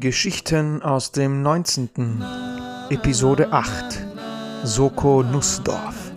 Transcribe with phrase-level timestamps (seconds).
[0.00, 2.24] Geschichten aus dem 19.
[2.88, 4.06] Episode 8
[4.64, 6.10] Soko Nussdorf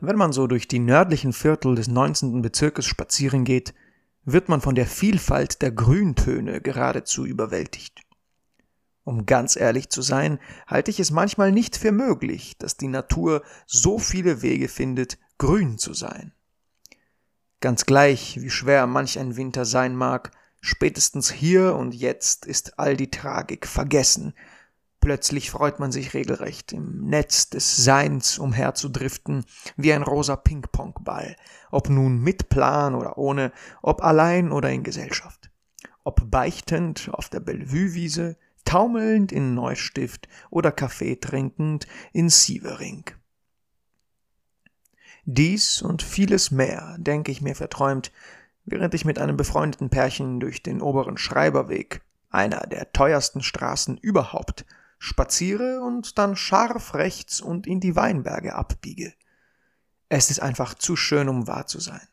[0.00, 2.42] Wenn man so durch die nördlichen Viertel des 19.
[2.42, 3.72] Bezirkes spazieren geht,
[4.24, 8.00] wird man von der Vielfalt der Grüntöne geradezu überwältigt.
[9.04, 13.44] Um ganz ehrlich zu sein, halte ich es manchmal nicht für möglich, dass die Natur
[13.64, 16.32] so viele Wege findet, grün zu sein.
[17.64, 22.94] Ganz gleich, wie schwer manch ein Winter sein mag, spätestens hier und jetzt ist all
[22.94, 24.34] die Tragik vergessen.
[25.00, 29.46] Plötzlich freut man sich regelrecht, im Netz des Seins umherzudriften,
[29.78, 31.36] wie ein rosa Ping-Pong-Ball,
[31.70, 35.50] ob nun mit Plan oder ohne, ob allein oder in Gesellschaft.
[36.04, 43.06] Ob beichtend auf der Bellevue-Wiese, taumelnd in Neustift oder Kaffee trinkend in Sievering.
[45.26, 48.12] Dies und vieles mehr, denke ich mir verträumt,
[48.64, 54.66] während ich mit einem befreundeten Pärchen durch den oberen Schreiberweg, einer der teuersten Straßen überhaupt,
[54.98, 59.14] spaziere und dann scharf rechts und in die Weinberge abbiege.
[60.08, 62.06] Es ist einfach zu schön, um wahr zu sein.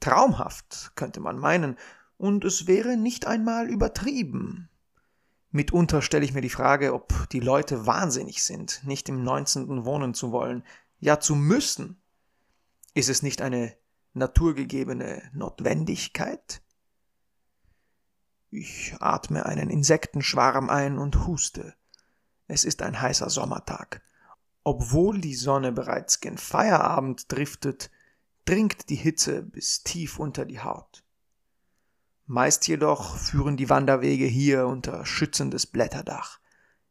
[0.00, 1.76] Traumhaft, könnte man meinen,
[2.16, 4.68] und es wäre nicht einmal übertrieben.
[5.50, 10.14] Mitunter stelle ich mir die Frage, ob die Leute wahnsinnig sind, nicht im neunzehnten wohnen
[10.14, 10.64] zu wollen,
[11.00, 12.00] ja zu müssen,
[12.98, 13.76] ist es nicht eine
[14.14, 16.60] naturgegebene Notwendigkeit?
[18.50, 21.74] Ich atme einen Insektenschwarm ein und huste.
[22.48, 24.02] Es ist ein heißer Sommertag.
[24.64, 27.92] Obwohl die Sonne bereits gen Feierabend driftet,
[28.44, 31.04] dringt die Hitze bis tief unter die Haut.
[32.26, 36.40] Meist jedoch führen die Wanderwege hier unter schützendes Blätterdach.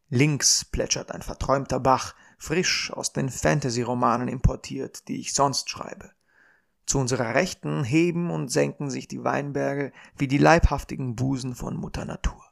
[0.08, 6.12] Links plätschert ein verträumter Bach, frisch aus den Fantasy-Romanen importiert, die ich sonst schreibe.
[6.86, 12.06] Zu unserer Rechten heben und senken sich die Weinberge wie die leibhaftigen Busen von Mutter
[12.06, 12.44] Natur.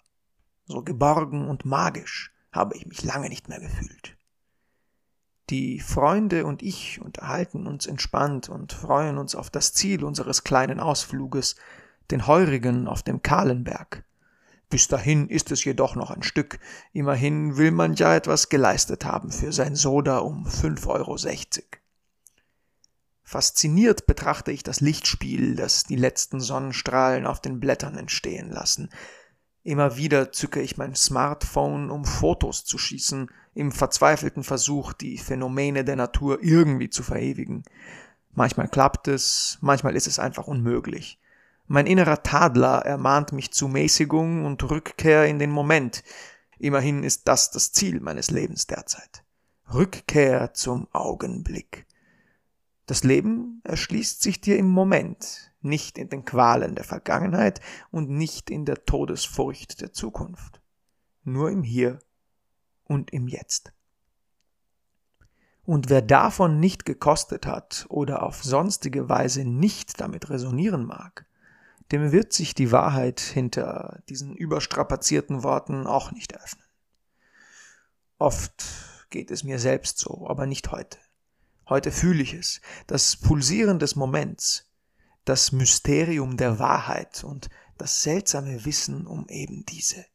[0.66, 4.18] So geborgen und magisch habe ich mich lange nicht mehr gefühlt.
[5.52, 10.80] Die Freunde und ich unterhalten uns entspannt und freuen uns auf das Ziel unseres kleinen
[10.80, 11.56] Ausfluges,
[12.10, 14.05] den Heurigen auf dem Kahlenberg.
[14.70, 16.60] Bis dahin ist es jedoch noch ein Stück.
[16.92, 21.18] Immerhin will man ja etwas geleistet haben für sein Soda um 5,60 Euro.
[23.24, 28.90] Fasziniert betrachte ich das Lichtspiel, das die letzten Sonnenstrahlen auf den Blättern entstehen lassen.
[29.64, 35.84] Immer wieder zücke ich mein Smartphone, um Fotos zu schießen, im verzweifelten Versuch, die Phänomene
[35.84, 37.64] der Natur irgendwie zu verewigen.
[38.32, 41.20] Manchmal klappt es, manchmal ist es einfach unmöglich.
[41.68, 46.04] Mein innerer Tadler ermahnt mich zu Mäßigung und Rückkehr in den Moment.
[46.60, 49.24] Immerhin ist das das Ziel meines Lebens derzeit.
[49.74, 51.88] Rückkehr zum Augenblick.
[52.86, 58.52] Das Leben erschließt sich dir im Moment, nicht in den Qualen der Vergangenheit und nicht
[58.52, 60.62] in der Todesfurcht der Zukunft.
[61.24, 61.98] Nur im Hier
[62.84, 63.74] und im Jetzt.
[65.64, 71.26] Und wer davon nicht gekostet hat oder auf sonstige Weise nicht damit resonieren mag,
[71.92, 76.66] dem wird sich die Wahrheit hinter diesen überstrapazierten Worten auch nicht öffnen.
[78.18, 78.64] Oft
[79.10, 80.98] geht es mir selbst so, aber nicht heute.
[81.68, 84.72] Heute fühle ich es, das Pulsieren des Moments,
[85.26, 90.06] das Mysterium der Wahrheit und das seltsame Wissen um eben diese.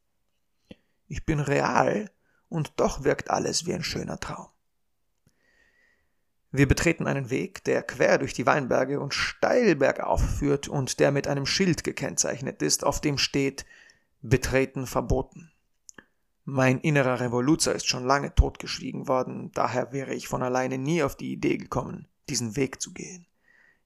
[1.09, 2.11] Ich bin real
[2.49, 4.49] und doch wirkt alles wie ein schöner Traum.
[6.53, 11.13] Wir betreten einen Weg, der quer durch die Weinberge und steil bergauf führt und der
[11.13, 13.65] mit einem Schild gekennzeichnet ist, auf dem steht
[14.21, 15.53] Betreten verboten.
[16.45, 21.17] Mein innerer Revoluzer ist schon lange totgeschwiegen worden, daher wäre ich von alleine nie auf
[21.17, 23.27] die Idee gekommen, diesen Weg zu gehen.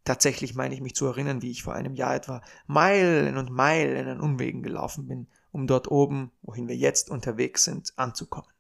[0.04, 4.08] Tatsächlich meine ich mich zu erinnern, wie ich vor einem Jahr etwa Meilen und Meilen
[4.08, 8.50] an Unwegen gelaufen bin, um dort oben, wohin wir jetzt unterwegs sind, anzukommen.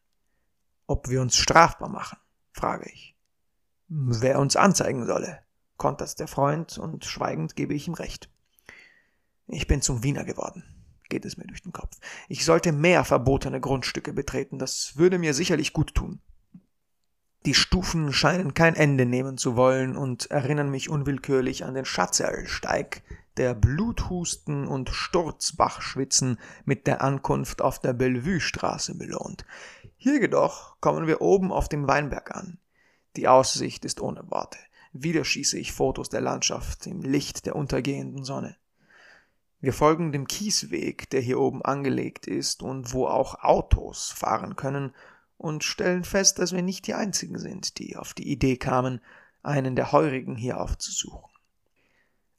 [0.86, 2.18] Ob wir uns strafbar machen,
[2.52, 3.13] frage ich
[3.88, 5.40] wer uns anzeigen solle,
[5.76, 8.30] kontert der Freund und schweigend gebe ich ihm recht.
[9.46, 10.64] Ich bin zum Wiener geworden,
[11.08, 11.98] geht es mir durch den Kopf.
[12.28, 16.20] Ich sollte mehr verbotene Grundstücke betreten, das würde mir sicherlich gut tun.
[17.46, 23.02] Die Stufen scheinen kein Ende nehmen zu wollen und erinnern mich unwillkürlich an den Schatzerlsteig,
[23.36, 29.44] der Bluthusten und Sturzbachschwitzen mit der Ankunft auf der Bellevue-Straße belohnt.
[29.96, 32.58] Hier jedoch kommen wir oben auf dem Weinberg an.
[33.16, 34.58] Die Aussicht ist ohne Worte.
[34.92, 38.56] Wieder schieße ich Fotos der Landschaft im Licht der untergehenden Sonne.
[39.60, 44.92] Wir folgen dem Kiesweg, der hier oben angelegt ist und wo auch Autos fahren können,
[45.36, 49.00] und stellen fest, dass wir nicht die einzigen sind, die auf die Idee kamen,
[49.42, 51.30] einen der Heurigen hier aufzusuchen.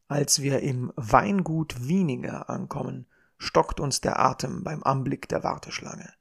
[0.07, 3.05] Als wir im Weingut Wieninger ankommen,
[3.37, 6.13] stockt uns der Atem beim Anblick der Warteschlange.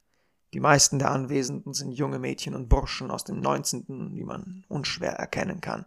[0.55, 5.11] Die meisten der Anwesenden sind junge Mädchen und Burschen aus dem 19., wie man unschwer
[5.11, 5.85] erkennen kann.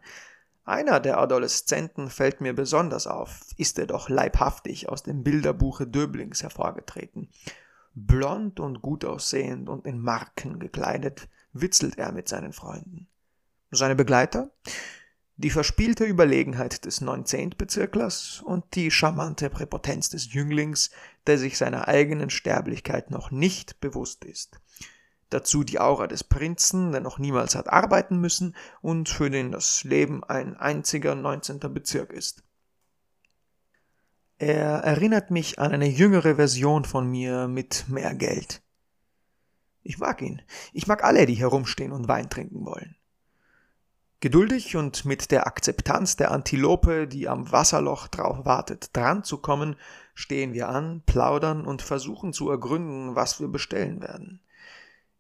[0.62, 6.42] Einer der Adoleszenten fällt mir besonders auf, ist er doch leibhaftig aus dem Bilderbuche Döblings
[6.42, 7.30] hervorgetreten.
[7.94, 13.08] Blond und gut aussehend und in Marken gekleidet, witzelt er mit seinen Freunden.
[13.70, 14.50] Seine Begleiter?
[15.40, 17.50] Die verspielte Überlegenheit des 19.
[17.50, 20.90] Bezirklers und die charmante Präpotenz des Jünglings,
[21.28, 24.60] der sich seiner eigenen Sterblichkeit noch nicht bewusst ist.
[25.30, 29.84] Dazu die Aura des Prinzen, der noch niemals hat arbeiten müssen und für den das
[29.84, 31.60] Leben ein einziger 19.
[31.72, 32.42] Bezirk ist.
[34.38, 38.60] Er erinnert mich an eine jüngere Version von mir mit mehr Geld.
[39.84, 40.42] Ich mag ihn.
[40.72, 42.97] Ich mag alle, die herumstehen und Wein trinken wollen.
[44.20, 49.76] Geduldig und mit der Akzeptanz der Antilope, die am Wasserloch drauf wartet, dran zu kommen,
[50.14, 54.40] stehen wir an, plaudern und versuchen zu ergründen, was wir bestellen werden.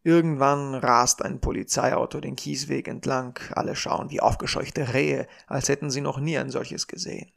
[0.02, 6.00] Irgendwann rast ein Polizeiauto den Kiesweg entlang, alle schauen wie aufgescheuchte Rehe, als hätten sie
[6.00, 7.30] noch nie ein solches gesehen.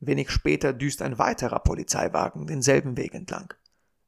[0.00, 3.54] Wenig später düst ein weiterer Polizeiwagen denselben Weg entlang.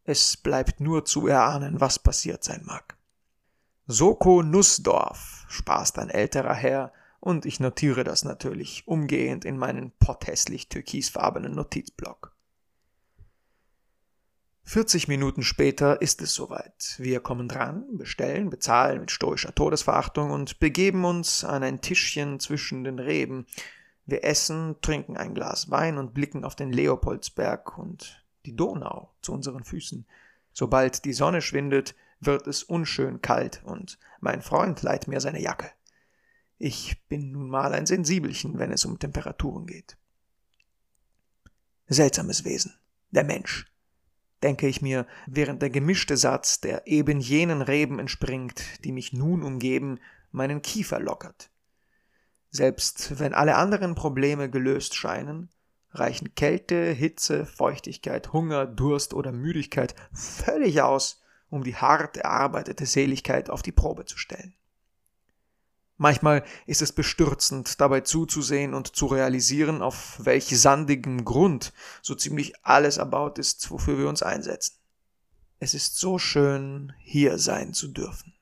[0.02, 2.93] Es bleibt nur zu erahnen, was passiert sein mag.
[3.86, 10.70] Soko Nussdorf, spaßt ein älterer Herr, und ich notiere das natürlich umgehend in meinen potthässlich
[10.70, 12.34] türkisfarbenen Notizblock.
[14.64, 16.94] 40 Minuten später ist es soweit.
[16.96, 22.84] Wir kommen dran, bestellen, bezahlen mit stoischer Todesverachtung und begeben uns an ein Tischchen zwischen
[22.84, 23.44] den Reben.
[24.06, 29.34] Wir essen, trinken ein Glas Wein und blicken auf den Leopoldsberg und die Donau zu
[29.34, 30.06] unseren Füßen.
[30.54, 31.94] Sobald die Sonne schwindet,
[32.26, 35.70] wird es unschön kalt und mein Freund leiht mir seine Jacke.
[36.58, 39.96] Ich bin nun mal ein Sensibelchen, wenn es um Temperaturen geht.
[41.86, 42.74] Seltsames Wesen,
[43.10, 43.66] der Mensch
[44.44, 49.42] denke ich mir, während der gemischte Satz, der eben jenen Reben entspringt, die mich nun
[49.42, 49.98] umgeben,
[50.30, 51.50] meinen Kiefer lockert.
[52.50, 55.48] Selbst wenn alle anderen Probleme gelöst scheinen,
[55.90, 63.50] reichen Kälte, Hitze, Feuchtigkeit, Hunger, Durst oder Müdigkeit völlig aus, um die hart erarbeitete Seligkeit
[63.50, 64.54] auf die Probe zu stellen.
[65.96, 72.52] Manchmal ist es bestürzend, dabei zuzusehen und zu realisieren, auf welch sandigem Grund so ziemlich
[72.64, 74.74] alles erbaut ist, wofür wir uns einsetzen.
[75.60, 78.34] Es ist so schön, hier sein zu dürfen,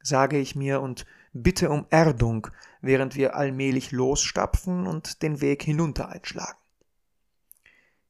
[0.00, 2.46] sage ich mir und bitte um Erdung,
[2.80, 6.58] während wir allmählich losstapfen und den Weg hinunter einschlagen.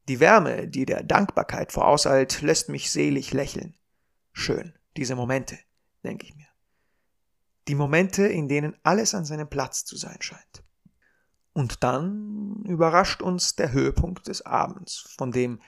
[0.08, 3.74] Die Wärme, die der Dankbarkeit vorauseilt, lässt mich selig lächeln.
[4.38, 5.58] Schön, diese Momente,
[6.02, 6.46] denke ich mir
[7.68, 10.62] die Momente, in denen alles an seinem Platz zu sein scheint.
[11.52, 15.60] Und dann überrascht uns der Höhepunkt des Abends, von dem,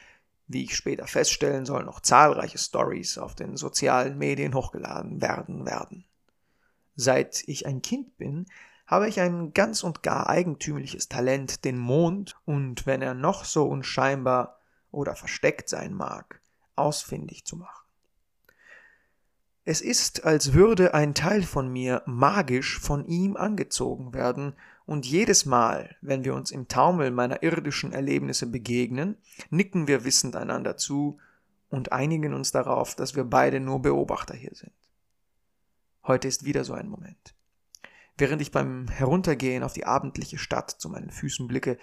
[0.46, 6.04] wie ich später feststellen soll, noch zahlreiche Stories auf den sozialen Medien hochgeladen werden werden.
[6.94, 8.46] Seit ich ein Kind bin,
[8.86, 13.66] habe ich ein ganz und gar eigentümliches Talent, den Mond, und wenn er noch so
[13.66, 14.60] unscheinbar
[14.90, 16.40] oder versteckt sein mag,
[16.76, 17.77] ausfindig zu machen.
[19.70, 24.54] Es ist, als würde ein Teil von mir magisch von ihm angezogen werden,
[24.86, 29.18] und jedes Mal, wenn wir uns im Taumel meiner irdischen Erlebnisse begegnen,
[29.50, 31.18] nicken wir wissend einander zu
[31.68, 34.72] und einigen uns darauf, dass wir beide nur Beobachter hier sind.
[36.02, 37.34] Heute ist wieder so ein Moment.
[38.16, 41.76] Während ich beim Heruntergehen auf die abendliche Stadt zu meinen Füßen blicke,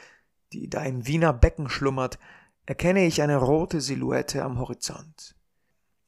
[0.53, 2.17] die da im Wiener Becken schlummert,
[2.65, 5.35] erkenne ich eine rote Silhouette am Horizont.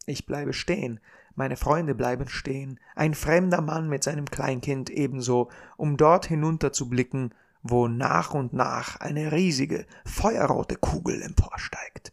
[0.08, 1.00] Ich bleibe stehen,
[1.38, 6.90] meine Freunde bleiben stehen, ein fremder Mann mit seinem Kleinkind ebenso, um dort hinunter zu
[6.90, 12.12] blicken, wo nach und nach eine riesige, feuerrote Kugel emporsteigt.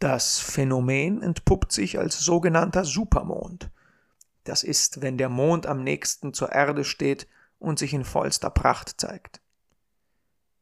[0.00, 3.70] Das Phänomen entpuppt sich als sogenannter Supermond.
[4.44, 7.26] Das ist, wenn der Mond am nächsten zur Erde steht
[7.58, 9.40] und sich in vollster Pracht zeigt.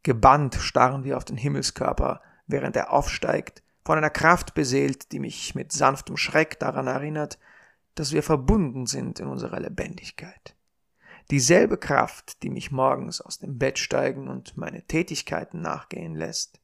[0.04, 5.54] Gebannt starren wir auf den Himmelskörper, während er aufsteigt von einer Kraft beseelt, die mich
[5.54, 7.38] mit sanftem Schreck daran erinnert,
[7.94, 10.54] dass wir verbunden sind in unserer Lebendigkeit.
[11.30, 16.60] Dieselbe Kraft, die mich morgens aus dem Bett steigen und meine Tätigkeiten nachgehen lässt,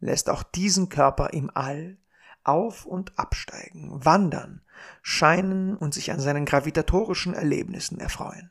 [0.00, 1.96] lässt auch diesen Körper im All
[2.42, 4.62] auf und absteigen, wandern,
[5.00, 8.50] scheinen und sich an seinen gravitatorischen Erlebnissen erfreuen.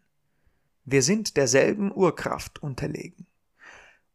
[0.85, 3.27] Wir sind derselben Urkraft unterlegen.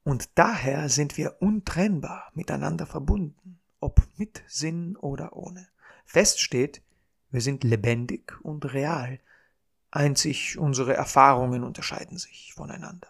[0.03, 5.69] Und daher sind wir untrennbar miteinander verbunden ob mit Sinn oder ohne.
[6.05, 6.83] Fest steht,
[7.31, 9.19] wir sind lebendig und real,
[9.91, 13.09] einzig unsere Erfahrungen unterscheiden sich voneinander.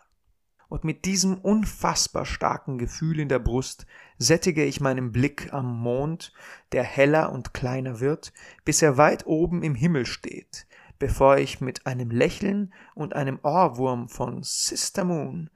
[0.69, 3.85] und mit diesem unfassbar starken Gefühl in der Brust
[4.17, 6.33] sättige ich meinen Blick am Mond,
[6.73, 8.33] der heller und kleiner wird,
[8.65, 10.67] bis er weit oben im Himmel steht,
[10.99, 15.51] bevor ich mit einem Lächeln und einem Ohrwurm von Sister Moon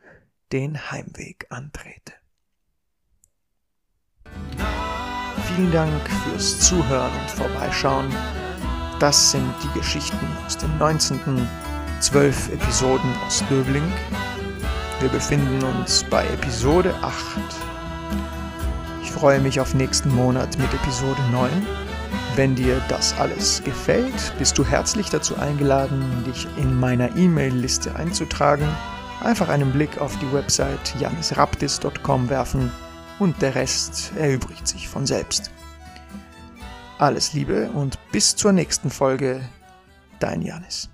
[0.52, 2.12] den Heimweg antrete.
[5.46, 8.06] Vielen Dank fürs Zuhören und Vorbeischauen.
[8.98, 11.20] Das sind die Geschichten aus dem 19.
[12.00, 13.84] zwölf Episoden aus Döbling.
[15.00, 17.14] Wir befinden uns bei Episode 8.
[19.02, 21.50] Ich freue mich auf nächsten Monat mit Episode 9.
[22.34, 28.66] Wenn dir das alles gefällt, bist du herzlich dazu eingeladen, dich in meiner E-Mail-Liste einzutragen.
[29.22, 32.70] Einfach einen Blick auf die Website janisraptis.com werfen
[33.18, 35.50] und der Rest erübrigt sich von selbst.
[36.98, 39.40] Alles Liebe und bis zur nächsten Folge,
[40.18, 40.88] dein Janis.